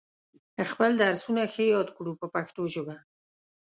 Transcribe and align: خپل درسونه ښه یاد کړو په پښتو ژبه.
خپل 0.71 0.91
درسونه 1.03 1.41
ښه 1.53 1.63
یاد 1.73 1.87
کړو 1.97 2.11
په 2.19 2.27
پښتو 2.33 2.61
ژبه. 2.73 2.95